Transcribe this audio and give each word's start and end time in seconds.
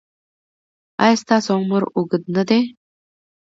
ایا 1.03 1.15
ستاسو 1.23 1.49
عمر 1.61 1.83
اوږد 1.95 2.23
نه 2.35 2.43
دی؟ 2.49 2.59